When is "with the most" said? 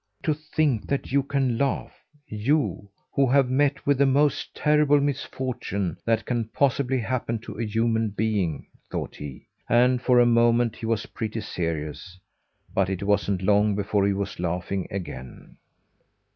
3.85-4.55